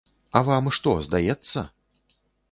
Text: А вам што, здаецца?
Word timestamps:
А 0.39 0.41
вам 0.47 0.69
што, 0.77 0.93
здаецца? 1.07 1.65